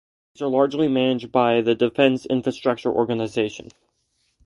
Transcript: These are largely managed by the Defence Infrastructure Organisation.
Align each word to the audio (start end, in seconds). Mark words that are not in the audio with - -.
These 0.33 0.41
are 0.41 0.47
largely 0.47 0.87
managed 0.87 1.31
by 1.31 1.61
the 1.61 1.75
Defence 1.75 2.25
Infrastructure 2.25 2.91
Organisation. 2.91 3.69